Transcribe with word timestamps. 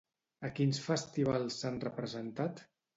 A 0.49 0.49
quins 0.59 0.81
festivals 0.87 1.61
s'han 1.61 1.81
representat? 1.89 2.69